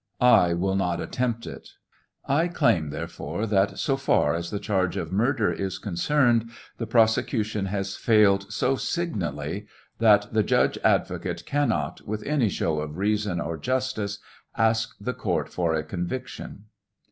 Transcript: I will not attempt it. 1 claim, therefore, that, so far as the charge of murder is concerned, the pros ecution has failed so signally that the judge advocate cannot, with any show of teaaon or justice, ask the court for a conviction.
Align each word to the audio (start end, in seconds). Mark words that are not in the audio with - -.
I 0.19 0.55
will 0.55 0.73
not 0.75 0.99
attempt 0.99 1.45
it. 1.45 1.73
1 2.23 2.53
claim, 2.53 2.89
therefore, 2.89 3.45
that, 3.45 3.77
so 3.77 3.95
far 3.95 4.33
as 4.33 4.49
the 4.49 4.57
charge 4.57 4.97
of 4.97 5.11
murder 5.11 5.51
is 5.53 5.77
concerned, 5.77 6.49
the 6.79 6.87
pros 6.87 7.17
ecution 7.17 7.67
has 7.67 7.95
failed 7.95 8.51
so 8.51 8.75
signally 8.77 9.67
that 9.99 10.33
the 10.33 10.41
judge 10.41 10.79
advocate 10.83 11.45
cannot, 11.45 12.01
with 12.07 12.23
any 12.23 12.49
show 12.49 12.79
of 12.79 12.93
teaaon 12.95 13.39
or 13.45 13.59
justice, 13.59 14.17
ask 14.57 14.95
the 14.99 15.13
court 15.13 15.49
for 15.49 15.75
a 15.75 15.83
conviction. 15.83 16.63